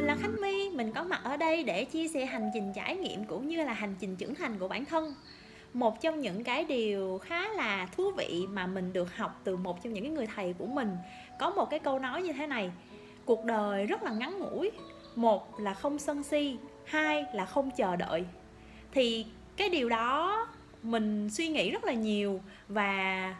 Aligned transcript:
mình 0.00 0.06
là 0.06 0.16
Khánh 0.16 0.36
My, 0.40 0.70
mình 0.70 0.92
có 0.92 1.04
mặt 1.04 1.20
ở 1.24 1.36
đây 1.36 1.64
để 1.64 1.84
chia 1.84 2.08
sẻ 2.08 2.26
hành 2.26 2.50
trình 2.54 2.72
trải 2.72 2.96
nghiệm 2.96 3.24
cũng 3.24 3.48
như 3.48 3.64
là 3.64 3.72
hành 3.72 3.94
trình 4.00 4.16
trưởng 4.16 4.34
thành 4.34 4.58
của 4.58 4.68
bản 4.68 4.84
thân. 4.84 5.14
Một 5.72 6.00
trong 6.00 6.20
những 6.20 6.44
cái 6.44 6.64
điều 6.64 7.18
khá 7.18 7.48
là 7.48 7.88
thú 7.96 8.10
vị 8.16 8.46
mà 8.50 8.66
mình 8.66 8.92
được 8.92 9.16
học 9.16 9.40
từ 9.44 9.56
một 9.56 9.82
trong 9.82 9.92
những 9.92 10.04
cái 10.04 10.12
người 10.12 10.26
thầy 10.26 10.52
của 10.52 10.66
mình 10.66 10.96
có 11.38 11.50
một 11.50 11.70
cái 11.70 11.78
câu 11.78 11.98
nói 11.98 12.22
như 12.22 12.32
thế 12.32 12.46
này. 12.46 12.70
Cuộc 13.24 13.44
đời 13.44 13.86
rất 13.86 14.02
là 14.02 14.10
ngắn 14.10 14.38
ngủi, 14.38 14.70
một 15.16 15.60
là 15.60 15.74
không 15.74 15.98
sân 15.98 16.22
si, 16.22 16.56
hai 16.84 17.24
là 17.34 17.44
không 17.44 17.70
chờ 17.70 17.96
đợi. 17.96 18.24
Thì 18.92 19.26
cái 19.56 19.68
điều 19.68 19.88
đó 19.88 20.46
mình 20.82 21.30
suy 21.30 21.48
nghĩ 21.48 21.70
rất 21.70 21.84
là 21.84 21.92
nhiều 21.92 22.40
và 22.68 23.34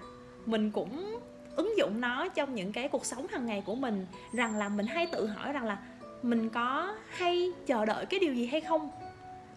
mình 0.47 0.71
cũng 0.71 1.19
ứng 1.57 1.79
dụng 1.79 2.01
nó 2.01 2.29
trong 2.29 2.55
những 2.55 2.73
cái 2.73 2.89
cuộc 2.89 3.07
sống 3.07 3.27
hàng 3.31 3.47
ngày 3.47 3.63
của 3.67 3.75
mình 3.75 4.07
rằng 4.33 4.57
là 4.57 4.69
mình 4.69 4.87
hay 4.87 5.07
tự 5.07 5.27
hỏi 5.27 5.53
rằng 5.53 5.65
là 5.65 5.79
mình 6.23 6.49
có 6.49 6.95
hay 7.09 7.51
chờ 7.67 7.85
đợi 7.85 8.07
cái 8.07 8.21
điều 8.21 8.35
gì 8.35 8.47
hay 8.47 8.61
không? 8.61 8.91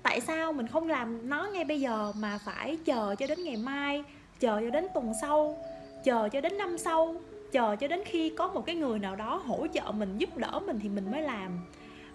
Tại 0.04 0.22
sao 0.22 0.54
mình 0.54 0.68
không 0.68 0.90
làm 0.90 1.30
nó 1.30 1.48
ngay 1.54 1.66
bây 1.66 1.82
giờ 1.82 2.12
mà 2.16 2.40
phải 2.46 2.78
chờ 2.86 3.16
cho 3.20 3.28
đến 3.28 3.44
ngày 3.44 3.58
mai, 3.58 4.04
chờ 4.40 4.62
cho 4.62 4.70
đến 4.70 4.88
tuần 4.94 5.14
sau, 5.22 5.58
chờ 6.04 6.30
cho 6.30 6.42
đến 6.42 6.58
năm 6.58 6.78
sau, 6.78 7.16
chờ 7.52 7.76
cho 7.76 7.88
đến 7.88 8.04
khi 8.06 8.30
có 8.30 8.48
một 8.48 8.66
cái 8.66 8.76
người 8.76 9.00
nào 9.00 9.16
đó 9.16 9.42
hỗ 9.46 9.68
trợ 9.74 9.92
mình, 9.92 10.18
giúp 10.18 10.38
đỡ 10.38 10.60
mình 10.66 10.80
thì 10.84 10.90
mình 10.90 11.12
mới 11.12 11.22
làm? 11.22 11.60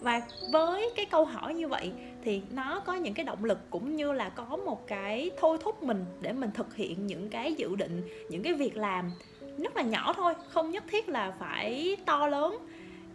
Và 0.00 0.20
với 0.52 0.90
cái 0.96 1.06
câu 1.06 1.24
hỏi 1.24 1.54
như 1.54 1.68
vậy 1.68 1.92
thì 2.24 2.42
nó 2.50 2.80
có 2.80 2.94
những 2.94 3.14
cái 3.14 3.24
động 3.24 3.44
lực 3.44 3.58
cũng 3.70 3.96
như 3.96 4.12
là 4.12 4.28
có 4.28 4.56
một 4.56 4.86
cái 4.86 5.30
thôi 5.40 5.58
thúc 5.60 5.82
mình 5.82 6.04
để 6.20 6.32
mình 6.32 6.50
thực 6.54 6.74
hiện 6.74 7.06
những 7.06 7.30
cái 7.30 7.54
dự 7.54 7.76
định, 7.76 8.08
những 8.28 8.42
cái 8.42 8.54
việc 8.54 8.76
làm. 8.76 9.10
Rất 9.58 9.76
là 9.76 9.82
nhỏ 9.82 10.12
thôi, 10.12 10.34
không 10.48 10.70
nhất 10.70 10.84
thiết 10.90 11.08
là 11.08 11.34
phải 11.38 11.96
to 12.06 12.26
lớn 12.26 12.56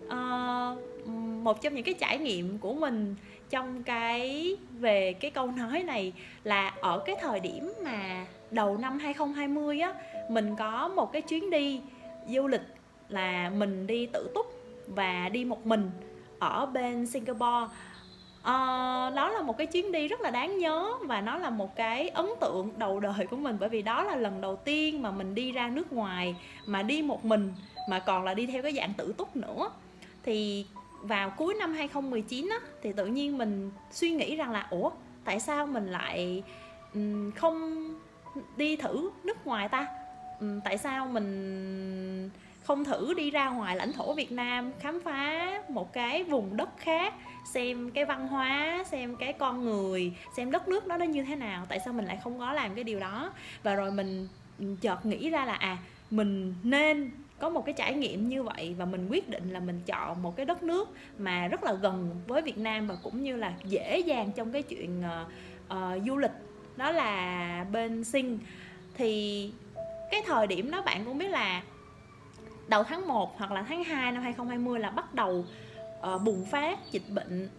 uh, 0.07 1.07
một 1.43 1.61
trong 1.61 1.75
những 1.75 1.83
cái 1.83 1.93
trải 1.93 2.17
nghiệm 2.17 2.57
của 2.57 2.73
mình 2.73 3.15
trong 3.49 3.83
cái 3.83 4.55
về 4.79 5.13
cái 5.13 5.31
câu 5.31 5.51
nói 5.51 5.83
này 5.83 6.13
là 6.43 6.73
ở 6.81 6.99
cái 7.05 7.15
thời 7.21 7.39
điểm 7.39 7.73
mà 7.83 8.25
đầu 8.51 8.77
năm 8.77 8.99
2020 8.99 9.79
á 9.79 9.93
mình 10.29 10.55
có 10.55 10.87
một 10.87 11.13
cái 11.13 11.21
chuyến 11.21 11.49
đi 11.49 11.81
du 12.27 12.47
lịch 12.47 12.61
là 13.09 13.49
mình 13.49 13.87
đi 13.87 14.05
tự 14.05 14.31
túc 14.35 14.45
và 14.87 15.29
đi 15.29 15.45
một 15.45 15.65
mình 15.65 15.91
ở 16.39 16.65
bên 16.65 17.07
Singapore. 17.07 17.67
Uh, 18.39 19.13
đó 19.15 19.29
là 19.33 19.41
một 19.41 19.57
cái 19.57 19.67
chuyến 19.67 19.91
đi 19.91 20.07
rất 20.07 20.21
là 20.21 20.29
đáng 20.29 20.57
nhớ 20.57 20.93
và 21.01 21.21
nó 21.21 21.37
là 21.37 21.49
một 21.49 21.75
cái 21.75 22.09
ấn 22.09 22.25
tượng 22.41 22.69
đầu 22.77 22.99
đời 22.99 23.27
của 23.29 23.35
mình 23.35 23.57
bởi 23.59 23.69
vì 23.69 23.81
đó 23.81 24.03
là 24.03 24.15
lần 24.15 24.41
đầu 24.41 24.55
tiên 24.55 25.01
mà 25.01 25.11
mình 25.11 25.35
đi 25.35 25.51
ra 25.51 25.67
nước 25.67 25.93
ngoài 25.93 26.35
mà 26.65 26.83
đi 26.83 27.01
một 27.01 27.25
mình 27.25 27.53
mà 27.89 27.99
còn 27.99 28.23
là 28.23 28.33
đi 28.33 28.45
theo 28.45 28.63
cái 28.63 28.73
dạng 28.73 28.93
tự 28.97 29.13
túc 29.17 29.35
nữa 29.35 29.69
thì 30.23 30.65
vào 31.01 31.29
cuối 31.29 31.53
năm 31.53 31.73
2019 31.73 32.49
á, 32.49 32.57
thì 32.83 32.93
tự 32.93 33.05
nhiên 33.05 33.37
mình 33.37 33.71
suy 33.91 34.11
nghĩ 34.11 34.35
rằng 34.35 34.51
là 34.51 34.67
ủa 34.69 34.91
tại 35.23 35.39
sao 35.39 35.67
mình 35.67 35.87
lại 35.87 36.43
không 37.35 37.87
đi 38.57 38.75
thử 38.75 39.09
nước 39.23 39.47
ngoài 39.47 39.69
ta? 39.69 39.87
Tại 40.63 40.77
sao 40.77 41.07
mình 41.07 42.29
không 42.63 42.85
thử 42.85 43.13
đi 43.13 43.31
ra 43.31 43.49
ngoài 43.49 43.75
lãnh 43.75 43.93
thổ 43.93 44.13
Việt 44.13 44.31
Nam 44.31 44.71
khám 44.79 45.01
phá 45.01 45.51
một 45.69 45.93
cái 45.93 46.23
vùng 46.23 46.57
đất 46.57 46.69
khác 46.77 47.13
xem 47.53 47.91
cái 47.91 48.05
văn 48.05 48.27
hóa 48.27 48.83
xem 48.91 49.15
cái 49.15 49.33
con 49.33 49.65
người 49.65 50.13
xem 50.37 50.51
đất 50.51 50.67
nước 50.67 50.87
đó 50.87 50.97
nó 50.97 51.05
như 51.05 51.23
thế 51.23 51.35
nào? 51.35 51.65
Tại 51.69 51.79
sao 51.85 51.93
mình 51.93 52.05
lại 52.05 52.19
không 52.23 52.39
có 52.39 52.53
làm 52.53 52.75
cái 52.75 52.83
điều 52.83 52.99
đó? 52.99 53.33
Và 53.63 53.75
rồi 53.75 53.91
mình 53.91 54.27
chợt 54.81 55.05
nghĩ 55.05 55.29
ra 55.29 55.45
là 55.45 55.53
à 55.53 55.77
mình 56.11 56.55
nên 56.63 57.11
có 57.39 57.49
một 57.49 57.65
cái 57.65 57.73
trải 57.77 57.93
nghiệm 57.93 58.29
như 58.29 58.43
vậy 58.43 58.75
và 58.77 58.85
mình 58.85 59.07
quyết 59.09 59.29
định 59.29 59.53
là 59.53 59.59
mình 59.59 59.81
chọn 59.85 60.21
một 60.21 60.35
cái 60.35 60.45
đất 60.45 60.63
nước 60.63 60.89
mà 61.17 61.47
rất 61.47 61.63
là 61.63 61.73
gần 61.73 62.09
với 62.27 62.41
Việt 62.41 62.57
Nam 62.57 62.87
và 62.87 62.95
cũng 63.03 63.23
như 63.23 63.35
là 63.35 63.53
dễ 63.65 63.99
dàng 63.99 64.31
trong 64.35 64.51
cái 64.51 64.63
chuyện 64.63 64.99
uh, 64.99 65.27
uh, 65.73 66.03
du 66.07 66.17
lịch 66.17 66.31
đó 66.77 66.91
là 66.91 67.65
bên 67.71 68.03
Sinh 68.03 68.39
thì 68.97 69.51
cái 70.11 70.21
thời 70.25 70.47
điểm 70.47 70.71
đó 70.71 70.81
bạn 70.81 71.05
cũng 71.05 71.17
biết 71.17 71.29
là 71.29 71.63
đầu 72.67 72.83
tháng 72.83 73.07
1 73.07 73.37
hoặc 73.37 73.51
là 73.51 73.63
tháng 73.63 73.83
2 73.83 74.11
năm 74.11 74.23
2020 74.23 74.79
là 74.79 74.89
bắt 74.89 75.13
đầu 75.13 75.45
uh, 75.99 76.21
bùng 76.21 76.45
phát 76.45 76.79
dịch 76.91 77.09
bệnh 77.09 77.49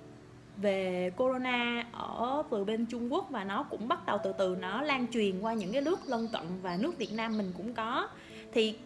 về 0.57 1.11
corona 1.17 1.87
ở 1.93 2.43
từ 2.51 2.65
bên 2.65 2.87
Trung 2.87 3.13
Quốc 3.13 3.31
và 3.31 3.45
nó 3.45 3.63
cũng 3.63 3.89
bắt 3.89 4.07
đầu 4.07 4.19
từ 4.25 4.33
từ 4.39 4.57
nó 4.61 4.83
lan 4.83 5.07
truyền 5.13 5.41
qua 5.41 5.55
những 5.55 5.73
cái 5.73 5.83
nước 5.83 6.01
lân 6.07 6.29
cận 6.33 6.43
và 6.63 6.77
nước 6.77 6.99
Việt 6.99 7.13
Nam 7.13 7.39
mình 7.39 7.53
cũng 7.57 7.75
có. 7.75 8.09
Thì 8.53 8.79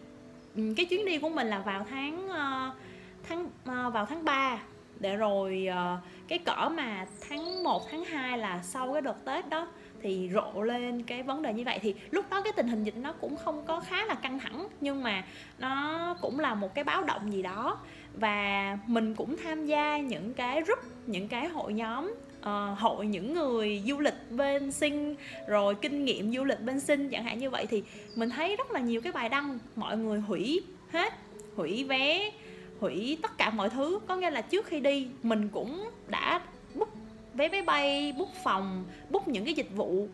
cái 0.55 0.85
chuyến 0.85 1.05
đi 1.05 1.17
của 1.17 1.29
mình 1.29 1.47
là 1.47 1.59
vào 1.59 1.85
tháng 1.89 2.27
uh, 2.27 2.75
tháng 3.23 3.45
uh, 3.45 3.93
vào 3.93 4.05
tháng 4.05 4.25
3 4.25 4.59
để 4.99 5.15
rồi 5.15 5.67
uh, 5.69 5.99
cái 6.27 6.39
cỡ 6.39 6.69
mà 6.69 7.05
tháng 7.29 7.63
1 7.63 7.91
tháng 7.91 8.05
2 8.05 8.37
là 8.37 8.61
sau 8.63 8.93
cái 8.93 9.01
đợt 9.01 9.25
Tết 9.25 9.49
đó 9.49 9.67
thì 10.01 10.29
rộ 10.33 10.61
lên 10.61 11.03
cái 11.03 11.23
vấn 11.23 11.41
đề 11.41 11.53
như 11.53 11.63
vậy. 11.65 11.79
Thì 11.81 11.95
lúc 12.11 12.25
đó 12.29 12.41
cái 12.41 12.53
tình 12.55 12.67
hình 12.67 12.83
dịch 12.83 12.97
nó 12.97 13.13
cũng 13.13 13.35
không 13.37 13.65
có 13.65 13.79
khá 13.79 14.05
là 14.05 14.13
căng 14.15 14.39
thẳng 14.39 14.67
nhưng 14.81 15.03
mà 15.03 15.23
nó 15.59 16.15
cũng 16.21 16.39
là 16.39 16.55
một 16.55 16.75
cái 16.75 16.83
báo 16.83 17.03
động 17.03 17.33
gì 17.33 17.41
đó. 17.41 17.77
Và 18.13 18.77
mình 18.87 19.15
cũng 19.15 19.37
tham 19.37 19.65
gia 19.65 19.97
những 19.97 20.33
cái 20.33 20.61
group 20.61 20.79
những 21.05 21.27
cái 21.27 21.47
hội 21.47 21.73
nhóm 21.73 22.13
uh, 22.39 22.79
hội 22.79 23.07
những 23.07 23.33
người 23.33 23.81
du 23.87 23.99
lịch 23.99 24.31
bên 24.31 24.71
sinh 24.71 25.15
rồi 25.47 25.75
kinh 25.75 26.05
nghiệm 26.05 26.35
du 26.35 26.43
lịch 26.43 26.61
bên 26.61 26.79
sinh 26.79 27.09
chẳng 27.09 27.23
hạn 27.23 27.39
như 27.39 27.49
vậy 27.49 27.65
thì 27.65 27.83
mình 28.15 28.29
thấy 28.29 28.55
rất 28.55 28.71
là 28.71 28.79
nhiều 28.79 29.01
cái 29.01 29.11
bài 29.11 29.29
đăng 29.29 29.59
mọi 29.75 29.97
người 29.97 30.19
hủy 30.19 30.61
hết 30.89 31.13
hủy 31.55 31.83
vé 31.83 32.31
hủy 32.79 33.17
tất 33.21 33.37
cả 33.37 33.49
mọi 33.49 33.69
thứ. 33.69 33.99
Có 34.07 34.15
nghĩa 34.15 34.29
là 34.29 34.41
trước 34.41 34.65
khi 34.65 34.79
đi 34.79 35.07
mình 35.23 35.49
cũng 35.49 35.89
đã 36.07 36.41
book 36.75 36.89
vé 37.33 37.49
máy 37.49 37.61
bay 37.61 38.13
book 38.17 38.29
phòng 38.43 38.85
book 39.09 39.27
những 39.27 39.45
cái 39.45 39.53
dịch 39.53 39.75
vụ 39.75 40.07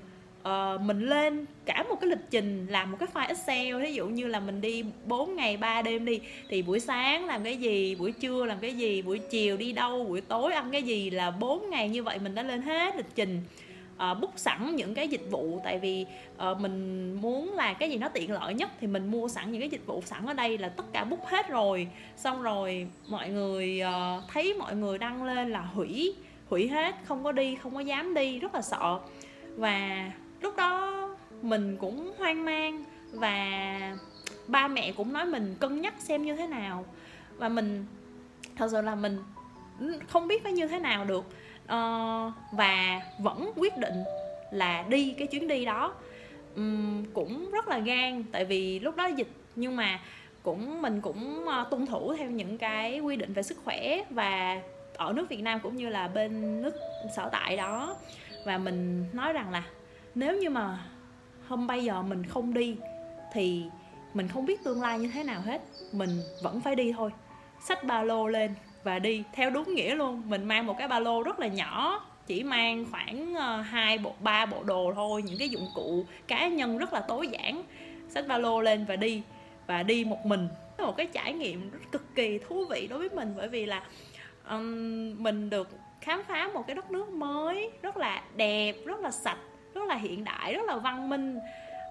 uh, 0.45 0.81
mình 0.81 0.99
lên 0.99 1.45
cả 1.65 1.83
một 1.89 1.95
cái 2.01 2.09
lịch 2.09 2.31
trình 2.31 2.67
làm 2.69 2.91
một 2.91 2.97
cái 2.99 3.09
file 3.13 3.27
Excel 3.27 3.83
ví 3.83 3.93
dụ 3.93 4.07
như 4.07 4.27
là 4.27 4.39
mình 4.39 4.61
đi 4.61 4.83
4 5.05 5.35
ngày 5.35 5.57
3 5.57 5.81
đêm 5.81 6.05
đi 6.05 6.19
thì 6.49 6.61
buổi 6.61 6.79
sáng 6.79 7.25
làm 7.25 7.43
cái 7.43 7.57
gì 7.57 7.95
buổi 7.95 8.11
trưa 8.11 8.45
làm 8.45 8.57
cái 8.59 8.73
gì 8.73 9.01
buổi 9.01 9.19
chiều 9.19 9.57
đi 9.57 9.71
đâu 9.71 10.03
buổi 10.03 10.21
tối 10.21 10.53
ăn 10.53 10.71
cái 10.71 10.83
gì 10.83 11.09
là 11.09 11.31
4 11.31 11.69
ngày 11.69 11.89
như 11.89 12.03
vậy 12.03 12.19
mình 12.19 12.35
đã 12.35 12.43
lên 12.43 12.61
hết 12.61 12.95
lịch 12.95 13.15
trình. 13.15 13.41
Uh, 13.95 13.99
book 14.21 14.33
sẵn 14.35 14.75
những 14.75 14.93
cái 14.93 15.07
dịch 15.07 15.31
vụ 15.31 15.61
tại 15.63 15.79
vì 15.79 16.05
uh, 16.51 16.59
mình 16.59 17.13
muốn 17.21 17.53
là 17.53 17.73
cái 17.73 17.89
gì 17.89 17.97
nó 17.97 18.09
tiện 18.09 18.31
lợi 18.31 18.53
nhất 18.53 18.69
thì 18.79 18.87
mình 18.87 19.11
mua 19.11 19.27
sẵn 19.27 19.51
những 19.51 19.61
cái 19.61 19.69
dịch 19.69 19.85
vụ 19.85 20.01
sẵn 20.05 20.25
ở 20.25 20.33
đây 20.33 20.57
là 20.57 20.69
tất 20.69 20.83
cả 20.93 21.03
book 21.03 21.25
hết 21.25 21.49
rồi. 21.49 21.87
Xong 22.15 22.41
rồi 22.41 22.87
mọi 23.07 23.29
người 23.29 23.81
uh, 23.83 24.23
thấy 24.33 24.53
mọi 24.53 24.75
người 24.75 24.97
đăng 24.97 25.23
lên 25.23 25.51
là 25.51 25.61
hủy 25.61 26.15
hủy 26.49 26.67
hết 26.67 26.95
không 27.03 27.23
có 27.23 27.31
đi 27.31 27.55
không 27.55 27.75
có 27.75 27.79
dám 27.79 28.13
đi 28.13 28.39
rất 28.39 28.55
là 28.55 28.61
sợ. 28.61 28.99
Và 29.55 30.11
lúc 30.45 30.57
đó 30.57 31.09
mình 31.41 31.77
cũng 31.77 32.13
hoang 32.17 32.45
mang 32.45 32.83
và 33.11 33.97
ba 34.47 34.67
mẹ 34.67 34.91
cũng 34.91 35.13
nói 35.13 35.25
mình 35.25 35.55
cân 35.59 35.81
nhắc 35.81 35.93
xem 35.99 36.25
như 36.25 36.35
thế 36.35 36.47
nào. 36.47 36.85
Và 37.35 37.49
mình 37.49 37.85
thật 38.55 38.67
sự 38.71 38.81
là 38.81 38.95
mình 38.95 39.19
không 40.07 40.27
biết 40.27 40.43
phải 40.43 40.51
như 40.51 40.67
thế 40.67 40.79
nào 40.79 41.05
được. 41.05 41.25
Uh, 41.63 42.33
và 42.51 43.01
vẫn 43.19 43.51
quyết 43.55 43.77
định 43.77 44.03
là 44.51 44.85
đi 44.89 45.15
cái 45.17 45.27
chuyến 45.27 45.47
đi 45.47 45.65
đó. 45.65 45.93
Um, 46.55 47.05
cũng 47.13 47.51
rất 47.51 47.67
là 47.67 47.79
gan 47.79 48.23
tại 48.31 48.45
vì 48.45 48.79
lúc 48.79 48.95
đó 48.95 49.05
dịch 49.05 49.29
nhưng 49.55 49.75
mà 49.75 49.99
cũng 50.43 50.81
mình 50.81 51.01
cũng 51.01 51.45
uh, 51.45 51.69
tuân 51.69 51.85
thủ 51.85 52.13
theo 52.17 52.29
những 52.29 52.57
cái 52.57 52.99
quy 52.99 53.15
định 53.15 53.33
về 53.33 53.43
sức 53.43 53.57
khỏe 53.63 54.03
và 54.09 54.61
ở 54.97 55.13
nước 55.13 55.29
Việt 55.29 55.41
Nam 55.41 55.59
cũng 55.59 55.75
như 55.75 55.89
là 55.89 56.07
bên 56.07 56.61
nước 56.61 56.75
sở 57.15 57.29
tại 57.31 57.57
đó. 57.57 57.95
Và 58.45 58.57
mình 58.57 59.05
nói 59.13 59.33
rằng 59.33 59.51
là 59.51 59.63
nếu 60.15 60.37
như 60.37 60.49
mà 60.49 60.79
hôm 61.47 61.67
bây 61.67 61.83
giờ 61.83 62.01
mình 62.01 62.23
không 62.25 62.53
đi 62.53 62.77
thì 63.33 63.63
mình 64.13 64.27
không 64.27 64.45
biết 64.45 64.63
tương 64.63 64.81
lai 64.81 64.99
như 64.99 65.11
thế 65.13 65.23
nào 65.23 65.41
hết. 65.41 65.61
Mình 65.91 66.09
vẫn 66.43 66.61
phải 66.61 66.75
đi 66.75 66.93
thôi. 66.97 67.11
Xách 67.59 67.83
ba 67.83 68.03
lô 68.03 68.27
lên 68.27 68.53
và 68.83 68.99
đi 68.99 69.23
theo 69.33 69.49
đúng 69.49 69.75
nghĩa 69.75 69.95
luôn. 69.95 70.21
Mình 70.25 70.45
mang 70.45 70.65
một 70.65 70.75
cái 70.77 70.87
ba 70.87 70.99
lô 70.99 71.23
rất 71.23 71.39
là 71.39 71.47
nhỏ 71.47 72.05
chỉ 72.27 72.43
mang 72.43 72.85
khoảng 72.91 73.33
ờ, 73.33 73.61
hai 73.61 73.97
bộ 73.97 74.13
ba 74.19 74.45
bộ 74.45 74.63
đồ 74.63 74.91
thôi 74.95 75.21
những 75.21 75.39
cái 75.39 75.49
dụng 75.49 75.67
cụ 75.75 76.05
cá 76.27 76.47
nhân 76.47 76.77
rất 76.77 76.93
là 76.93 76.99
tối 76.99 77.27
giản. 77.27 77.63
Xách 78.09 78.27
ba 78.27 78.37
lô 78.37 78.61
lên 78.61 78.85
và 78.85 78.95
đi 78.95 79.21
và 79.67 79.83
đi 79.83 80.03
một 80.03 80.25
mình. 80.25 80.47
Một 80.77 80.97
cái 80.97 81.05
trải 81.05 81.33
nghiệm 81.33 81.71
cực 81.91 82.15
kỳ 82.15 82.39
thú 82.47 82.65
vị 82.69 82.87
đối 82.89 82.99
với 82.99 83.09
mình 83.09 83.33
bởi 83.37 83.47
vì 83.47 83.65
là 83.65 83.83
um, 84.49 85.23
mình 85.23 85.49
được 85.49 85.69
khám 86.01 86.23
phá 86.27 86.49
một 86.53 86.67
cái 86.67 86.75
đất 86.75 86.91
nước 86.91 87.09
mới 87.09 87.71
rất 87.81 87.97
là 87.97 88.23
đẹp 88.35 88.75
rất 88.85 88.99
là 88.99 89.11
sạch 89.11 89.37
rất 89.75 89.85
là 89.87 89.95
hiện 89.95 90.23
đại 90.23 90.53
rất 90.53 90.65
là 90.65 90.77
văn 90.77 91.09
minh. 91.09 91.39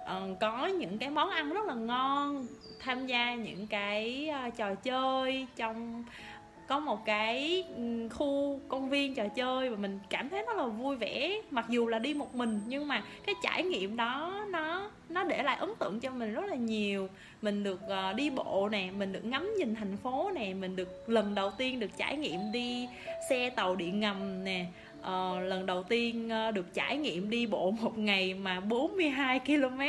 Uh, 0.04 0.38
có 0.40 0.66
những 0.66 0.98
cái 0.98 1.10
món 1.10 1.30
ăn 1.30 1.52
rất 1.52 1.66
là 1.66 1.74
ngon 1.74 2.46
tham 2.80 3.06
gia 3.06 3.34
những 3.34 3.66
cái 3.66 4.30
uh, 4.46 4.56
trò 4.56 4.74
chơi 4.74 5.46
trong 5.56 6.04
có 6.66 6.78
một 6.78 7.04
cái 7.04 7.64
khu 8.10 8.60
công 8.68 8.88
viên 8.88 9.14
trò 9.14 9.28
chơi 9.28 9.70
và 9.70 9.76
mình 9.76 9.98
cảm 10.10 10.28
thấy 10.28 10.42
rất 10.42 10.56
là 10.56 10.66
vui 10.66 10.96
vẻ. 10.96 11.40
Mặc 11.50 11.66
dù 11.68 11.86
là 11.86 11.98
đi 11.98 12.14
một 12.14 12.34
mình 12.34 12.60
nhưng 12.66 12.88
mà 12.88 13.02
cái 13.26 13.34
trải 13.42 13.62
nghiệm 13.62 13.96
đó 13.96 14.44
nó 14.50 14.90
nó 15.08 15.24
để 15.24 15.42
lại 15.42 15.56
ấn 15.56 15.70
tượng 15.78 16.00
cho 16.00 16.10
mình 16.10 16.34
rất 16.34 16.44
là 16.44 16.54
nhiều. 16.54 17.08
Mình 17.42 17.64
được 17.64 17.80
ờ, 17.88 18.12
đi 18.12 18.30
bộ 18.30 18.68
nè 18.72 18.90
mình 18.98 19.12
được 19.12 19.24
ngắm 19.24 19.54
nhìn 19.58 19.74
thành 19.74 19.96
phố 19.96 20.30
nè 20.34 20.54
mình 20.54 20.76
được 20.76 21.08
lần 21.08 21.34
đầu 21.34 21.50
tiên 21.50 21.80
được 21.80 21.90
trải 21.96 22.16
nghiệm 22.16 22.52
đi 22.52 22.88
xe 23.30 23.50
tàu 23.50 23.76
điện 23.76 24.00
ngầm 24.00 24.44
nè 24.44 24.66
uh, 25.04 25.42
lần 25.42 25.66
đầu 25.66 25.82
tiên 25.82 26.30
uh, 26.48 26.54
được 26.54 26.74
trải 26.74 26.96
nghiệm 26.96 27.30
đi 27.30 27.46
bộ 27.46 27.70
một 27.82 27.98
ngày 27.98 28.34
mà 28.34 28.60
42 28.60 29.40
km 29.40 29.80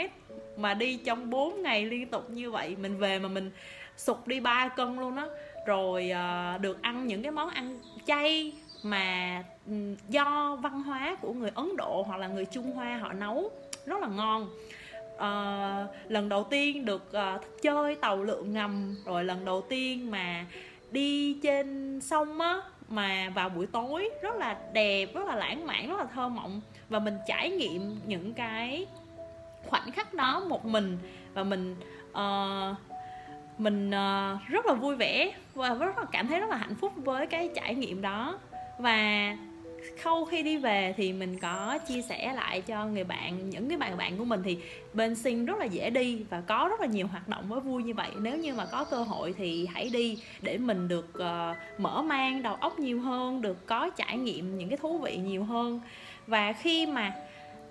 mà 0.58 0.74
đi 0.74 1.00
trong 1.06 1.30
4 1.30 1.62
ngày 1.62 1.86
liên 1.86 2.08
tục 2.08 2.30
như 2.30 2.52
vậy 2.52 2.76
mình 2.82 2.98
về 2.98 3.20
mà 3.20 3.30
mình 3.30 3.52
sụt 3.98 4.18
đi 4.26 4.40
3 4.40 4.68
cân 4.68 5.00
luôn 5.00 5.16
đó 5.16 5.28
rồi 5.66 6.12
uh, 6.12 6.62
được 6.62 6.82
ăn 6.82 7.08
những 7.08 7.22
cái 7.22 7.32
món 7.32 7.50
ăn 7.50 7.80
chay 8.08 8.54
mà 8.84 9.44
ừ, 9.68 9.74
do 10.10 10.56
văn 10.56 10.84
hóa 10.84 11.16
của 11.22 11.34
người 11.34 11.52
Ấn 11.56 11.76
Độ 11.78 12.04
hoặc 12.08 12.18
là 12.18 12.28
người 12.28 12.46
Trung 12.46 12.72
Hoa 12.72 12.98
họ 12.98 13.14
nấu 13.14 13.52
rất 13.86 14.02
là 14.02 14.08
ngon. 14.08 14.50
Uh, 15.16 16.12
lần 16.12 16.30
đầu 16.30 16.44
tiên 16.44 16.86
được 16.86 17.04
uh, 17.10 17.62
chơi 17.62 17.96
tàu 17.96 18.24
lượn 18.24 18.54
ngầm 18.54 18.96
rồi 19.06 19.24
lần 19.24 19.46
đầu 19.46 19.62
tiên 19.62 20.12
mà 20.12 20.46
đi 20.92 21.34
trên 21.44 22.00
sông 22.02 22.42
á 22.42 22.62
mà 22.90 23.30
vào 23.36 23.50
buổi 23.50 23.68
tối 23.68 24.10
rất 24.22 24.36
là 24.36 24.58
đẹp 24.74 25.06
rất 25.14 25.28
là 25.28 25.36
lãng 25.36 25.68
mạn 25.68 25.90
rất 25.90 26.00
là 26.00 26.06
thơ 26.06 26.30
mộng. 26.30 26.62
Và 26.90 27.00
mình 27.00 27.18
trải 27.28 27.50
nghiệm 27.50 28.00
những 28.06 28.34
cái 28.34 28.86
khoảnh 29.68 29.92
khắc 29.92 30.14
đó 30.14 30.40
một 30.40 30.66
mình. 30.66 30.98
Và 31.34 31.44
mình 31.44 31.76
uh, 32.12 32.78
mình 33.58 33.88
uh, 33.88 34.48
rất 34.48 34.66
là 34.66 34.74
vui 34.74 34.96
vẻ 34.96 35.32
và 35.54 35.74
rất 35.74 35.98
là 35.98 36.06
cảm 36.12 36.28
thấy 36.28 36.40
rất 36.40 36.50
là 36.50 36.58
hạnh 36.58 36.76
phúc 36.76 36.94
với 36.96 37.28
cái 37.28 37.50
trải 37.56 37.76
nghiệm 37.76 38.02
đó. 38.02 38.40
Và 38.80 39.32
sau 40.04 40.26
khi 40.26 40.44
đi 40.44 40.58
về 40.58 40.94
thì 40.98 41.14
mình 41.14 41.40
có 41.40 41.78
chia 41.88 42.02
sẻ 42.02 42.34
lại 42.36 42.62
cho 42.62 42.86
người 42.86 43.04
bạn 43.04 43.50
những 43.50 43.70
cái 43.70 43.78
bạn 43.78 43.98
bạn 43.98 44.18
của 44.18 44.26
mình 44.26 44.42
thì 44.44 44.58
bên 44.94 45.16
sinh 45.16 45.46
rất 45.46 45.58
là 45.58 45.66
dễ 45.66 45.90
đi 45.90 46.26
và 46.30 46.42
có 46.42 46.68
rất 46.70 46.82
là 46.82 46.88
nhiều 46.88 47.08
hoạt 47.08 47.28
động 47.28 47.44
với 47.48 47.60
vui 47.60 47.84
như 47.84 47.94
vậy. 47.94 48.12
Nếu 48.20 48.38
như 48.38 48.54
mà 48.54 48.66
có 48.66 48.84
cơ 48.84 48.98
hội 48.98 49.34
thì 49.38 49.68
hãy 49.74 49.90
đi 49.94 50.18
để 50.42 50.58
mình 50.58 50.88
được 50.88 51.10
uh, 51.18 51.80
mở 51.82 52.02
mang 52.02 52.44
đầu 52.44 52.56
óc 52.56 52.80
nhiều 52.80 53.00
hơn 53.00 53.42
được 53.42 53.68
có 53.68 53.90
trải 53.90 54.18
nghiệm 54.18 54.58
những 54.58 54.70
cái 54.70 54.78
thú 54.78 54.98
vị 54.98 55.18
nhiều 55.18 55.44
hơn. 55.44 55.82
Và 56.28 56.54
khi 56.54 56.86
mà 56.86 57.14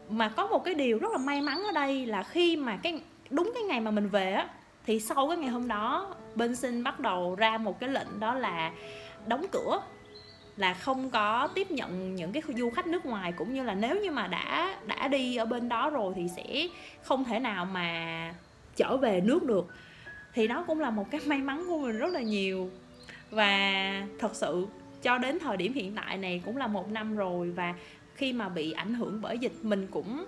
mà 0.08 0.28
có 0.28 0.46
một 0.46 0.64
cái 0.64 0.74
điều 0.74 0.98
rất 0.98 1.12
là 1.12 1.18
may 1.18 1.40
mắn 1.40 1.62
ở 1.64 1.72
đây 1.72 2.06
là 2.06 2.22
khi 2.22 2.56
mà 2.56 2.76
cái 2.76 3.00
đúng 3.30 3.50
cái 3.54 3.62
ngày 3.62 3.80
mà 3.80 3.90
mình 3.90 4.08
về 4.08 4.32
á 4.32 4.48
thì 4.86 5.00
sau 5.00 5.28
cái 5.28 5.36
ngày 5.36 5.50
hôm 5.50 5.68
đó 5.68 6.14
bên 6.34 6.56
sinh 6.56 6.82
bắt 6.82 7.00
đầu 7.00 7.34
ra 7.34 7.58
một 7.58 7.80
cái 7.80 7.88
lệnh 7.88 8.20
đó 8.20 8.34
là 8.34 8.72
đóng 9.26 9.46
cửa 9.52 9.80
là 10.56 10.74
không 10.74 11.10
có 11.10 11.48
tiếp 11.54 11.70
nhận 11.70 12.14
những 12.14 12.32
cái 12.32 12.42
du 12.56 12.70
khách 12.70 12.86
nước 12.86 13.06
ngoài 13.06 13.32
cũng 13.32 13.54
như 13.54 13.62
là 13.62 13.74
nếu 13.74 14.00
như 14.00 14.10
mà 14.10 14.26
đã 14.26 14.76
đã 14.86 15.08
đi 15.08 15.36
ở 15.36 15.44
bên 15.46 15.68
đó 15.68 15.90
rồi 15.90 16.12
thì 16.16 16.28
sẽ 16.36 16.66
không 17.02 17.24
thể 17.24 17.38
nào 17.38 17.64
mà 17.64 18.34
trở 18.76 18.96
về 18.96 19.20
nước 19.20 19.42
được. 19.42 19.66
Thì 20.34 20.46
đó 20.46 20.64
cũng 20.66 20.80
là 20.80 20.90
một 20.90 21.10
cái 21.10 21.20
may 21.26 21.38
mắn 21.38 21.64
của 21.68 21.78
mình 21.78 21.98
rất 21.98 22.12
là 22.12 22.20
nhiều. 22.20 22.70
Và 23.30 24.06
thật 24.18 24.34
sự 24.34 24.66
cho 25.02 25.18
đến 25.18 25.38
thời 25.38 25.56
điểm 25.56 25.72
hiện 25.72 25.94
tại 25.94 26.16
này 26.18 26.42
cũng 26.44 26.56
là 26.56 26.66
một 26.66 26.90
năm 26.90 27.16
rồi 27.16 27.50
và 27.50 27.74
khi 28.14 28.32
mà 28.32 28.48
bị 28.48 28.72
ảnh 28.72 28.94
hưởng 28.94 29.20
bởi 29.20 29.38
dịch 29.38 29.52
mình 29.62 29.86
cũng 29.90 30.26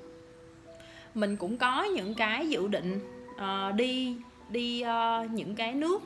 mình 1.14 1.36
cũng 1.36 1.56
có 1.56 1.84
những 1.84 2.14
cái 2.14 2.48
dự 2.48 2.68
định 2.68 3.00
uh, 3.34 3.74
đi 3.74 4.16
đi 4.48 4.84
uh, 4.84 5.30
những 5.30 5.54
cái 5.54 5.74
nước 5.74 6.02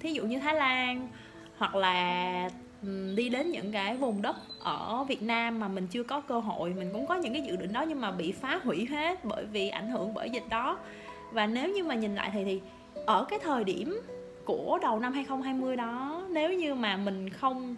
thí 0.00 0.12
dụ 0.12 0.22
như 0.22 0.38
thái 0.38 0.54
lan 0.54 1.08
hoặc 1.58 1.74
là 1.74 2.50
đi 3.16 3.28
đến 3.28 3.50
những 3.50 3.72
cái 3.72 3.96
vùng 3.96 4.22
đất 4.22 4.36
ở 4.60 5.04
Việt 5.04 5.22
Nam 5.22 5.60
mà 5.60 5.68
mình 5.68 5.86
chưa 5.86 6.02
có 6.02 6.20
cơ 6.20 6.38
hội, 6.38 6.74
mình 6.74 6.90
cũng 6.92 7.06
có 7.06 7.14
những 7.14 7.32
cái 7.32 7.42
dự 7.42 7.56
định 7.56 7.72
đó 7.72 7.84
nhưng 7.88 8.00
mà 8.00 8.10
bị 8.10 8.32
phá 8.32 8.60
hủy 8.64 8.86
hết 8.86 9.24
bởi 9.24 9.44
vì 9.44 9.68
ảnh 9.68 9.90
hưởng 9.90 10.14
bởi 10.14 10.30
dịch 10.30 10.48
đó. 10.50 10.78
Và 11.32 11.46
nếu 11.46 11.68
như 11.68 11.84
mà 11.84 11.94
nhìn 11.94 12.14
lại 12.14 12.30
thì 12.32 12.44
thì 12.44 12.60
ở 13.06 13.24
cái 13.24 13.38
thời 13.42 13.64
điểm 13.64 14.00
của 14.44 14.78
đầu 14.82 15.00
năm 15.00 15.12
2020 15.12 15.76
đó, 15.76 16.22
nếu 16.30 16.52
như 16.52 16.74
mà 16.74 16.96
mình 16.96 17.30
không 17.30 17.76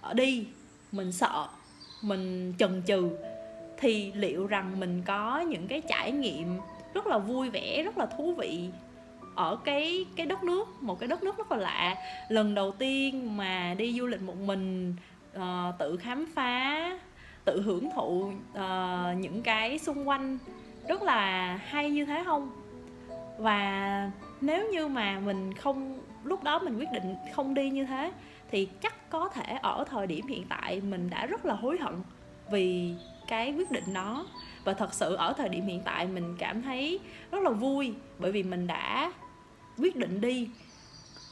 ờ, 0.00 0.14
đi, 0.14 0.46
mình 0.92 1.12
sợ, 1.12 1.46
mình 2.02 2.54
chần 2.58 2.82
chừ 2.86 3.08
thì 3.78 4.12
liệu 4.12 4.46
rằng 4.46 4.80
mình 4.80 5.02
có 5.06 5.40
những 5.40 5.68
cái 5.68 5.80
trải 5.80 6.12
nghiệm 6.12 6.58
rất 6.94 7.06
là 7.06 7.18
vui 7.18 7.50
vẻ, 7.50 7.82
rất 7.82 7.98
là 7.98 8.06
thú 8.06 8.34
vị 8.34 8.68
ở 9.34 9.56
cái 9.64 10.06
cái 10.16 10.26
đất 10.26 10.44
nước 10.44 10.82
một 10.82 11.00
cái 11.00 11.08
đất 11.08 11.22
nước 11.22 11.38
rất 11.38 11.52
là 11.52 11.58
lạ. 11.58 11.96
Lần 12.28 12.54
đầu 12.54 12.72
tiên 12.72 13.36
mà 13.36 13.74
đi 13.78 13.98
du 13.98 14.06
lịch 14.06 14.22
một 14.22 14.36
mình 14.36 14.94
uh, 15.36 15.42
tự 15.78 15.96
khám 15.96 16.26
phá 16.34 16.90
tự 17.44 17.62
hưởng 17.62 17.88
thụ 17.94 18.32
uh, 18.52 19.18
những 19.18 19.42
cái 19.44 19.78
xung 19.78 20.08
quanh 20.08 20.38
rất 20.88 21.02
là 21.02 21.56
hay 21.56 21.90
như 21.90 22.04
thế 22.04 22.22
không? 22.24 22.50
Và 23.38 24.10
nếu 24.40 24.70
như 24.72 24.88
mà 24.88 25.20
mình 25.20 25.54
không 25.54 25.98
lúc 26.24 26.42
đó 26.42 26.58
mình 26.58 26.78
quyết 26.78 26.92
định 26.92 27.14
không 27.34 27.54
đi 27.54 27.70
như 27.70 27.84
thế 27.84 28.12
thì 28.50 28.68
chắc 28.82 29.10
có 29.10 29.28
thể 29.28 29.58
ở 29.62 29.84
thời 29.90 30.06
điểm 30.06 30.26
hiện 30.26 30.44
tại 30.48 30.80
mình 30.80 31.10
đã 31.10 31.26
rất 31.26 31.44
là 31.44 31.54
hối 31.54 31.78
hận 31.78 31.94
vì 32.50 32.94
cái 33.28 33.52
quyết 33.52 33.70
định 33.70 33.94
đó. 33.94 34.26
Và 34.64 34.74
thật 34.74 34.94
sự 34.94 35.14
ở 35.14 35.32
thời 35.32 35.48
điểm 35.48 35.66
hiện 35.66 35.82
tại 35.84 36.06
mình 36.06 36.36
cảm 36.38 36.62
thấy 36.62 37.00
rất 37.30 37.42
là 37.42 37.50
vui 37.50 37.94
bởi 38.18 38.32
vì 38.32 38.42
mình 38.42 38.66
đã 38.66 39.12
quyết 39.78 39.96
định 39.96 40.20
đi. 40.20 40.48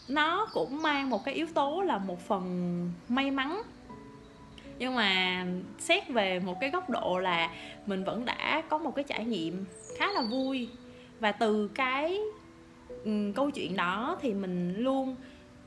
Nó 0.09 0.47
cũng 0.53 0.83
mang 0.83 1.11
một 1.11 1.25
cái 1.25 1.35
yếu 1.35 1.47
tố 1.55 1.83
là 1.83 1.99
một 1.99 2.29
phần 2.29 2.93
may 3.09 3.31
mắn. 3.31 3.63
Nhưng 4.79 4.95
mà 4.95 5.47
xét 5.79 6.09
về 6.09 6.41
một 6.41 6.57
cái 6.61 6.71
góc 6.71 6.91
độ 6.91 7.19
là 7.19 7.51
mình 7.87 8.05
vẫn 8.05 8.25
đã 8.25 8.63
có 8.69 8.79
một 8.79 8.95
cái 8.97 9.05
trải 9.09 9.25
nghiệm 9.25 9.65
khá 9.99 10.13
là 10.13 10.23
vui. 10.23 10.69
Và 11.21 11.33
từ 11.33 11.69
cái 11.69 12.21
um, 13.05 13.33
câu 13.33 13.51
chuyện 13.51 13.77
đó 13.77 14.17
thì 14.21 14.35
mình 14.35 14.75
luôn 14.77 15.17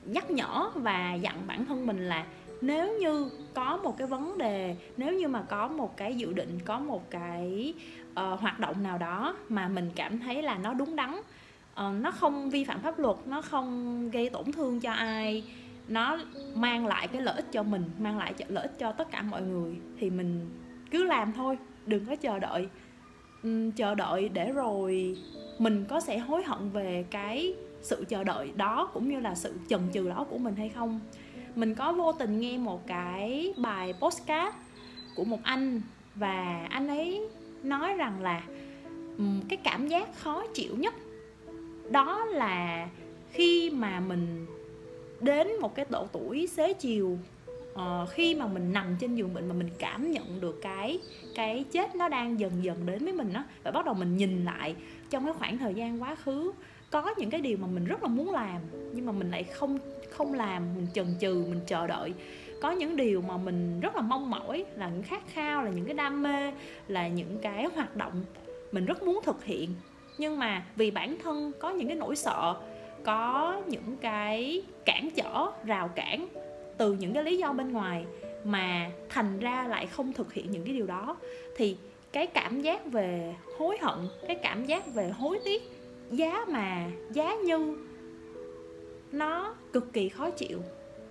nhắc 0.05 0.31
nhở 0.31 0.69
và 0.75 1.13
dặn 1.13 1.47
bản 1.47 1.65
thân 1.65 1.87
mình 1.87 2.09
là 2.09 2.25
nếu 2.61 2.97
như 2.99 3.29
có 3.53 3.77
một 3.77 3.97
cái 3.97 4.07
vấn 4.07 4.37
đề 4.37 4.75
nếu 4.97 5.13
như 5.13 5.27
mà 5.27 5.41
có 5.41 5.67
một 5.67 5.97
cái 5.97 6.15
dự 6.15 6.33
định 6.33 6.59
có 6.65 6.79
một 6.79 7.11
cái 7.11 7.73
uh, 8.11 8.39
hoạt 8.39 8.59
động 8.59 8.83
nào 8.83 8.97
đó 8.97 9.35
mà 9.49 9.67
mình 9.67 9.91
cảm 9.95 10.19
thấy 10.19 10.41
là 10.41 10.57
nó 10.57 10.73
đúng 10.73 10.95
đắn 10.95 11.21
uh, 11.73 12.01
nó 12.01 12.11
không 12.11 12.49
vi 12.49 12.63
phạm 12.63 12.79
pháp 12.81 12.99
luật 12.99 13.17
nó 13.25 13.41
không 13.41 14.09
gây 14.11 14.29
tổn 14.29 14.51
thương 14.51 14.79
cho 14.79 14.91
ai. 14.91 15.43
Nó 15.87 16.19
mang 16.55 16.87
lại 16.87 17.07
cái 17.07 17.21
lợi 17.21 17.35
ích 17.35 17.51
cho 17.51 17.63
mình 17.63 17.83
mang 17.99 18.17
lại 18.17 18.33
lợi 18.47 18.61
ích 18.61 18.79
cho 18.79 18.91
tất 18.91 19.11
cả 19.11 19.21
mọi 19.21 19.41
người. 19.41 19.75
Thì 19.99 20.09
mình 20.09 20.49
cứ 20.91 21.03
làm 21.03 21.33
thôi 21.33 21.57
đừng 21.85 22.05
có 22.05 22.15
chờ 22.15 22.39
đợi. 22.39 22.67
Um, 23.43 23.71
chờ 23.71 23.95
đợi 23.95 24.29
để 24.29 24.51
rồi 24.51 25.17
mình 25.59 25.85
có 25.89 25.99
sẽ 25.99 26.17
hối 26.17 26.43
hận 26.43 26.69
về 26.69 27.05
cái 27.11 27.55
sự 27.81 28.05
chờ 28.09 28.23
đợi 28.23 28.51
đó 28.55 28.89
cũng 28.93 29.09
như 29.09 29.19
là 29.19 29.35
sự 29.35 29.53
chần 29.69 29.81
chừ 29.93 30.09
đó 30.09 30.25
của 30.29 30.37
mình 30.37 30.55
hay 30.55 30.69
không. 30.69 30.99
Mình 31.55 31.75
có 31.75 31.91
vô 31.91 32.11
tình 32.11 32.39
nghe 32.39 32.57
một 32.57 32.87
cái 32.87 33.53
bài 33.57 33.93
postcard 33.99 34.57
của 35.15 35.23
một 35.23 35.39
anh 35.43 35.81
và 36.15 36.67
anh 36.69 36.87
ấy 36.87 37.21
nói 37.63 37.93
rằng 37.93 38.21
là 38.21 38.43
cái 39.49 39.57
cảm 39.63 39.87
giác 39.87 40.15
khó 40.15 40.43
chịu 40.53 40.75
nhất 40.77 40.93
đó 41.93 42.25
là 42.25 42.87
khi 43.31 43.69
mà 43.69 43.99
mình 43.99 44.45
đến 45.19 45.47
một 45.61 45.75
cái 45.75 45.85
độ 45.89 46.07
tuổi 46.11 46.47
xế 46.47 46.73
chiều 46.73 47.17
uh, 47.73 48.09
khi 48.09 48.35
mà 48.35 48.47
mình 48.47 48.73
nằm 48.73 48.95
trên 48.99 49.15
giường 49.15 49.33
bệnh 49.33 49.47
mà 49.47 49.53
mình 49.53 49.69
cảm 49.79 50.11
nhận 50.11 50.41
được 50.41 50.59
cái 50.61 50.99
cái 51.35 51.65
chết 51.71 51.95
nó 51.95 52.09
đang 52.09 52.39
dần 52.39 52.51
dần 52.61 52.85
đến 52.85 53.03
với 53.03 53.13
mình 53.13 53.33
đó 53.33 53.43
và 53.63 53.71
bắt 53.71 53.85
đầu 53.85 53.93
mình 53.93 54.17
nhìn 54.17 54.45
lại 54.45 54.75
trong 55.09 55.25
cái 55.25 55.33
khoảng 55.33 55.57
thời 55.57 55.73
gian 55.73 56.01
quá 56.01 56.15
khứ 56.15 56.51
có 56.91 57.13
những 57.17 57.29
cái 57.29 57.41
điều 57.41 57.57
mà 57.57 57.67
mình 57.67 57.85
rất 57.85 58.03
là 58.03 58.09
muốn 58.09 58.31
làm 58.31 58.61
nhưng 58.93 59.05
mà 59.05 59.11
mình 59.11 59.31
lại 59.31 59.43
không 59.43 59.79
không 60.09 60.33
làm 60.33 60.75
mình 60.75 60.87
chần 60.93 61.05
chừ 61.21 61.45
mình 61.49 61.59
chờ 61.67 61.87
đợi. 61.87 62.13
Có 62.61 62.71
những 62.71 62.95
điều 62.95 63.21
mà 63.21 63.37
mình 63.37 63.79
rất 63.79 63.95
là 63.95 64.01
mong 64.01 64.29
mỏi 64.29 64.65
là 64.75 64.89
những 64.89 65.03
khát 65.03 65.23
khao 65.33 65.63
là 65.63 65.69
những 65.69 65.85
cái 65.85 65.93
đam 65.93 66.23
mê 66.23 66.53
là 66.87 67.07
những 67.07 67.37
cái 67.41 67.67
hoạt 67.75 67.95
động 67.95 68.25
mình 68.71 68.85
rất 68.85 69.03
muốn 69.03 69.19
thực 69.25 69.43
hiện 69.43 69.69
nhưng 70.17 70.39
mà 70.39 70.65
vì 70.75 70.91
bản 70.91 71.17
thân 71.23 71.51
có 71.59 71.69
những 71.69 71.87
cái 71.87 71.97
nỗi 71.97 72.15
sợ, 72.15 72.55
có 73.03 73.61
những 73.67 73.97
cái 74.01 74.63
cản 74.85 75.09
trở, 75.15 75.47
rào 75.65 75.87
cản 75.87 76.27
từ 76.77 76.93
những 76.93 77.13
cái 77.13 77.23
lý 77.23 77.37
do 77.37 77.53
bên 77.53 77.71
ngoài 77.71 78.05
mà 78.43 78.91
thành 79.09 79.39
ra 79.39 79.67
lại 79.67 79.87
không 79.87 80.13
thực 80.13 80.33
hiện 80.33 80.51
những 80.51 80.63
cái 80.63 80.73
điều 80.73 80.87
đó, 80.87 81.17
thì 81.55 81.77
cái 82.11 82.27
cảm 82.27 82.61
giác 82.61 82.85
về 82.85 83.35
hối 83.57 83.77
hận, 83.81 83.97
cái 84.27 84.35
cảm 84.35 84.65
giác 84.65 84.93
về 84.93 85.09
hối 85.09 85.39
tiếc, 85.45 85.63
giá 86.11 86.45
mà 86.47 86.87
giá 87.11 87.35
như 87.35 87.77
nó 89.11 89.55
cực 89.73 89.93
kỳ 89.93 90.09
khó 90.09 90.29
chịu. 90.29 90.59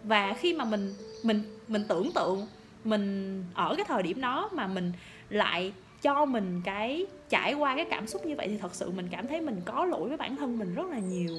Và 0.05 0.35
khi 0.35 0.55
mà 0.55 0.65
mình 0.65 0.95
mình 1.23 1.43
mình 1.69 1.83
tưởng 1.89 2.11
tượng, 2.15 2.47
mình 2.85 3.45
ở 3.55 3.75
cái 3.77 3.85
thời 3.89 4.03
điểm 4.03 4.21
đó 4.21 4.49
mà 4.53 4.67
mình 4.67 4.93
lại 5.31 5.73
cho 6.03 6.25
mình 6.25 6.61
cái 6.65 7.07
trải 7.29 7.55
qua 7.55 7.77
cái 7.77 7.85
cảm 7.85 8.07
xúc 8.07 8.27
như 8.27 8.37
vậy 8.37 8.49
thì 8.49 8.59
thật 8.59 8.75
sự 8.75 8.91
mình 8.91 9.09
cảm 9.11 9.27
thấy 9.27 9.41
mình 9.41 9.61
có 9.65 9.85
lỗi 9.85 10.09
với 10.09 10.17
bản 10.17 10.37
thân 10.37 10.59
mình 10.59 10.75
rất 10.75 10.87
là 10.91 10.99
nhiều. 10.99 11.37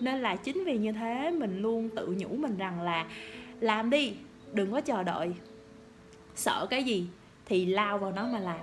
Nên 0.00 0.22
là 0.22 0.36
chính 0.36 0.64
vì 0.64 0.78
như 0.78 0.92
thế 0.92 1.30
mình 1.30 1.62
luôn 1.62 1.88
tự 1.96 2.16
nhủ 2.18 2.28
mình 2.28 2.56
rằng 2.56 2.82
là 2.82 3.06
làm 3.60 3.90
đi, 3.90 4.12
đừng 4.52 4.72
có 4.72 4.80
chờ 4.80 5.02
đợi. 5.02 5.32
Sợ 6.34 6.66
cái 6.70 6.84
gì 6.84 7.06
thì 7.46 7.66
lao 7.66 7.98
vào 7.98 8.12
nó 8.12 8.26
mà 8.26 8.38
làm. 8.38 8.60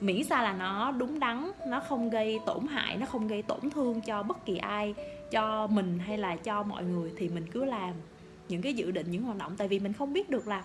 Miễn 0.00 0.24
sao 0.24 0.42
là 0.42 0.52
nó 0.52 0.92
đúng 0.92 1.20
đắn, 1.20 1.50
nó 1.66 1.80
không 1.80 2.10
gây 2.10 2.38
tổn 2.46 2.66
hại, 2.66 2.96
nó 2.96 3.06
không 3.06 3.28
gây 3.28 3.42
tổn 3.42 3.70
thương 3.70 4.00
cho 4.00 4.22
bất 4.22 4.46
kỳ 4.46 4.56
ai, 4.56 4.94
cho 5.30 5.66
mình 5.66 5.98
hay 5.98 6.18
là 6.18 6.36
cho 6.36 6.62
mọi 6.62 6.84
người 6.84 7.12
thì 7.16 7.28
mình 7.28 7.46
cứ 7.52 7.64
làm 7.64 7.94
những 8.48 8.62
cái 8.62 8.74
dự 8.74 8.90
định, 8.90 9.10
những 9.10 9.22
hoạt 9.22 9.38
động. 9.38 9.54
Tại 9.56 9.68
vì 9.68 9.78
mình 9.78 9.92
không 9.92 10.12
biết 10.12 10.30
được 10.30 10.48
là 10.48 10.64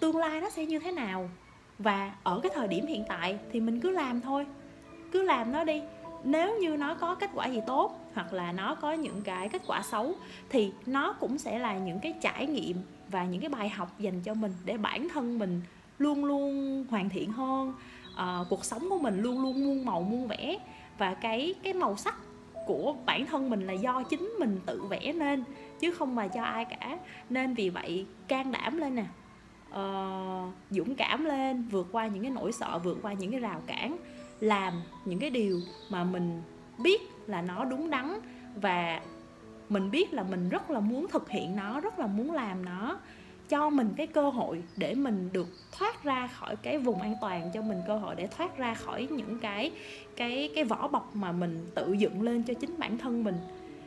tương 0.00 0.16
lai 0.16 0.40
nó 0.40 0.50
sẽ 0.50 0.66
như 0.66 0.78
thế 0.78 0.92
nào 0.92 1.30
và 1.78 2.12
ở 2.22 2.40
cái 2.42 2.52
thời 2.54 2.68
điểm 2.68 2.86
hiện 2.86 3.04
tại 3.08 3.38
thì 3.52 3.60
mình 3.60 3.80
cứ 3.80 3.90
làm 3.90 4.20
thôi. 4.20 4.46
Cứ 5.12 5.22
làm 5.22 5.52
nó 5.52 5.64
đi. 5.64 5.82
Nếu 6.24 6.58
như 6.58 6.76
nó 6.76 6.94
có 6.94 7.14
kết 7.14 7.30
quả 7.34 7.46
gì 7.46 7.60
tốt 7.66 8.10
hoặc 8.14 8.32
là 8.32 8.52
nó 8.52 8.74
có 8.74 8.92
những 8.92 9.22
cái 9.22 9.48
kết 9.48 9.62
quả 9.66 9.82
xấu 9.82 10.14
thì 10.48 10.72
nó 10.86 11.12
cũng 11.12 11.38
sẽ 11.38 11.58
là 11.58 11.78
những 11.78 12.00
cái 12.00 12.14
trải 12.20 12.46
nghiệm 12.46 12.76
và 13.08 13.24
những 13.24 13.40
cái 13.40 13.50
bài 13.50 13.68
học 13.68 13.98
dành 13.98 14.20
cho 14.20 14.34
mình 14.34 14.52
để 14.64 14.76
bản 14.76 15.08
thân 15.08 15.38
mình 15.38 15.60
luôn 15.98 16.24
luôn 16.24 16.84
hoàn 16.90 17.08
thiện 17.08 17.32
hơn. 17.32 17.72
À, 18.16 18.38
cuộc 18.50 18.64
sống 18.64 18.90
của 18.90 18.98
mình 18.98 19.22
luôn 19.22 19.42
luôn 19.42 19.64
muôn 19.64 19.84
màu 19.84 20.02
muôn 20.02 20.26
vẻ. 20.26 20.58
Và 20.98 21.14
cái 21.14 21.54
cái 21.62 21.72
màu 21.72 21.96
sắc 21.96 22.14
của 22.66 22.94
bản 23.06 23.26
thân 23.26 23.50
mình 23.50 23.66
là 23.66 23.72
do 23.72 24.02
chính 24.02 24.34
mình 24.38 24.60
tự 24.66 24.82
vẽ 24.82 25.12
nên 25.12 25.44
chứ 25.80 25.90
không 25.90 26.14
mà 26.14 26.28
cho 26.28 26.42
ai 26.42 26.64
cả. 26.64 26.98
Nên 27.30 27.54
vì 27.54 27.68
vậy 27.68 28.06
can 28.28 28.52
đảm 28.52 28.76
lên 28.76 28.94
nè 28.94 29.04
uh, 29.70 30.54
dũng 30.70 30.94
cảm 30.94 31.24
lên 31.24 31.62
vượt 31.62 31.88
qua 31.92 32.06
những 32.06 32.22
cái 32.22 32.30
nỗi 32.30 32.52
sợ 32.52 32.78
vượt 32.84 32.98
qua 33.02 33.12
những 33.12 33.30
cái 33.30 33.40
rào 33.40 33.62
cản 33.66 33.96
làm 34.40 34.82
những 35.04 35.18
cái 35.18 35.30
điều 35.30 35.60
mà 35.90 36.04
mình 36.04 36.42
biết 36.78 37.00
là 37.26 37.42
nó 37.42 37.64
đúng 37.64 37.90
đắn 37.90 38.20
và 38.60 39.00
mình 39.68 39.90
biết 39.90 40.12
là 40.12 40.22
mình 40.22 40.48
rất 40.48 40.70
là 40.70 40.80
muốn 40.80 41.06
thực 41.08 41.30
hiện 41.30 41.56
nó 41.56 41.80
rất 41.80 41.98
là 41.98 42.06
muốn 42.06 42.32
làm 42.32 42.64
nó 42.64 42.98
cho 43.48 43.70
mình 43.70 43.90
cái 43.96 44.06
cơ 44.06 44.30
hội 44.30 44.62
để 44.76 44.94
mình 44.94 45.28
được 45.32 45.48
thoát 45.78 46.04
ra 46.04 46.26
khỏi 46.26 46.56
cái 46.56 46.78
vùng 46.78 47.00
an 47.00 47.14
toàn 47.20 47.50
cho 47.54 47.62
mình 47.62 47.78
cơ 47.86 47.96
hội 47.96 48.14
để 48.14 48.26
thoát 48.26 48.58
ra 48.58 48.74
khỏi 48.74 49.08
những 49.10 49.38
cái 49.38 49.70
cái 50.16 50.50
cái 50.54 50.64
vỏ 50.64 50.88
bọc 50.88 51.16
mà 51.16 51.32
mình 51.32 51.66
tự 51.74 51.92
dựng 51.92 52.22
lên 52.22 52.42
cho 52.42 52.54
chính 52.54 52.78
bản 52.78 52.98
thân 52.98 53.24
mình 53.24 53.36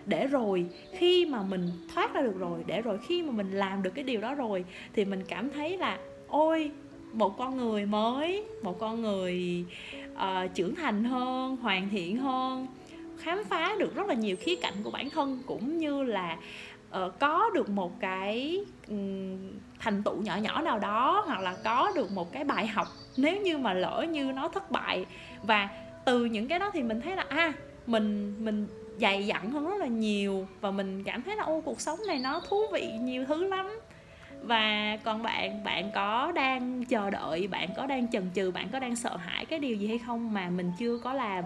để 0.06 0.28
rồi 0.28 0.66
khi 0.94 1.26
mà 1.26 1.44
mình 1.44 1.72
thoát 1.94 2.14
ra 2.14 2.22
được 2.22 2.40
rồi 2.40 2.64
để 2.68 2.82
rồi 2.82 2.98
khi 3.08 3.22
mà 3.24 3.32
mình 3.32 3.52
làm 3.52 3.84
được 3.84 3.92
cái 3.96 4.04
điều 4.04 4.22
đó 4.22 4.36
rồi 4.36 4.66
thì 4.94 5.06
mình 5.06 5.24
cảm 5.28 5.50
thấy 5.50 5.78
là 5.78 6.00
ôi 6.28 6.72
một 7.14 7.38
con 7.38 7.58
người 7.58 7.86
mới 7.86 8.44
một 8.62 8.80
con 8.80 9.02
người 9.02 9.66
uh, 10.14 10.54
trưởng 10.54 10.76
thành 10.76 11.04
hơn 11.04 11.56
hoàn 11.56 11.90
thiện 11.90 12.18
hơn 12.18 12.68
khám 13.18 13.44
phá 13.50 13.76
được 13.80 13.96
rất 13.96 14.08
là 14.08 14.14
nhiều 14.14 14.36
khía 14.40 14.56
cạnh 14.56 14.74
của 14.84 14.92
bản 14.92 15.10
thân 15.10 15.44
cũng 15.46 15.78
như 15.78 16.04
là 16.04 16.38
uh, 16.92 17.20
có 17.20 17.50
được 17.54 17.70
một 17.70 18.00
cái 18.00 18.60
um, 18.88 19.38
thành 19.80 20.04
tựu 20.04 20.22
nhỏ 20.22 20.36
nhỏ 20.36 20.62
nào 20.62 20.80
đó 20.80 21.24
hoặc 21.28 21.42
là 21.42 21.56
có 21.64 21.92
được 21.96 22.12
một 22.12 22.32
cái 22.32 22.44
bài 22.44 22.68
học 22.68 22.88
nếu 23.18 23.42
như 23.42 23.58
mà 23.58 23.74
lỡ 23.74 24.06
như 24.10 24.32
nó 24.32 24.48
thất 24.48 24.72
bại. 24.72 25.06
Và 25.44 25.70
từ 26.06 26.26
những 26.26 26.48
cái 26.48 26.60
đó 26.60 26.70
thì 26.74 26.84
mình 26.84 27.02
thấy 27.02 27.16
là 27.16 27.26
a 27.30 27.38
à, 27.38 27.54
mình 27.88 28.36
mình 28.46 28.68
dày 29.02 29.26
dặn 29.26 29.52
hơn 29.52 29.70
rất 29.70 29.78
là 29.80 29.88
nhiều 29.88 30.48
và 30.62 30.72
mình 30.72 31.04
cảm 31.04 31.22
thấy 31.22 31.36
là 31.36 31.44
ô 31.44 31.62
cuộc 31.66 31.82
sống 31.82 32.00
này 32.08 32.20
nó 32.20 32.42
thú 32.50 32.62
vị 32.74 32.90
nhiều 33.02 33.26
thứ 33.26 33.48
lắm. 33.48 33.80
Và 34.42 34.98
còn 35.04 35.24
bạn 35.24 35.64
bạn 35.64 35.92
có 35.96 36.32
đang 36.36 36.86
chờ 36.86 37.10
đợi 37.10 37.48
bạn 37.48 37.70
có 37.78 37.86
đang 37.86 38.12
chần 38.12 38.30
chừ 38.36 38.52
bạn 38.52 38.70
có 38.72 38.80
đang 38.80 38.96
sợ 38.96 39.18
hãi 39.18 39.46
cái 39.46 39.60
điều 39.60 39.76
gì 39.76 39.88
hay 39.88 39.98
không 39.98 40.34
mà 40.34 40.50
mình 40.50 40.72
chưa 40.80 40.98
có 40.98 41.14
làm? 41.14 41.44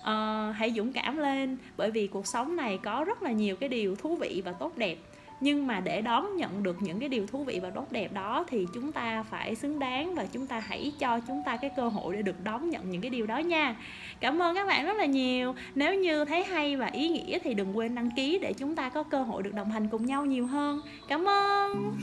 Uh, 0.00 0.56
hãy 0.56 0.72
dũng 0.76 0.92
cảm 0.92 1.16
lên 1.16 1.56
bởi 1.76 1.90
vì 1.90 2.06
cuộc 2.06 2.26
sống 2.26 2.56
này 2.56 2.78
có 2.82 3.04
rất 3.06 3.22
là 3.22 3.32
nhiều 3.32 3.56
cái 3.56 3.68
điều 3.68 3.96
thú 3.96 4.16
vị 4.16 4.42
và 4.44 4.52
tốt 4.52 4.72
đẹp 4.76 4.96
nhưng 5.40 5.66
mà 5.66 5.80
để 5.80 6.02
đón 6.02 6.36
nhận 6.36 6.62
được 6.62 6.76
những 6.82 7.00
cái 7.00 7.08
điều 7.08 7.26
thú 7.26 7.44
vị 7.44 7.60
và 7.62 7.70
tốt 7.70 7.86
đẹp 7.92 8.12
đó 8.12 8.44
thì 8.48 8.66
chúng 8.74 8.92
ta 8.92 9.22
phải 9.22 9.54
xứng 9.54 9.78
đáng 9.78 10.14
và 10.14 10.26
chúng 10.32 10.46
ta 10.46 10.60
hãy 10.60 10.92
cho 10.98 11.20
chúng 11.28 11.42
ta 11.46 11.56
cái 11.56 11.70
cơ 11.76 11.88
hội 11.88 12.16
để 12.16 12.22
được 12.22 12.44
đón 12.44 12.70
nhận 12.70 12.90
những 12.90 13.00
cái 13.00 13.10
điều 13.10 13.26
đó 13.26 13.38
nha. 13.38 13.76
Cảm 14.20 14.42
ơn 14.42 14.54
các 14.54 14.66
bạn 14.66 14.86
rất 14.86 14.96
là 14.96 15.04
nhiều. 15.04 15.54
Nếu 15.74 15.94
như 15.94 16.24
thấy 16.24 16.44
hay 16.44 16.76
và 16.76 16.86
ý 16.86 17.08
nghĩa 17.08 17.38
thì 17.38 17.54
đừng 17.54 17.76
quên 17.76 17.94
đăng 17.94 18.10
ký 18.16 18.38
để 18.38 18.52
chúng 18.52 18.76
ta 18.76 18.88
có 18.88 19.02
cơ 19.02 19.22
hội 19.22 19.42
được 19.42 19.54
đồng 19.54 19.70
hành 19.70 19.88
cùng 19.88 20.06
nhau 20.06 20.24
nhiều 20.24 20.46
hơn. 20.46 20.80
Cảm 21.08 21.28
ơn! 21.28 21.96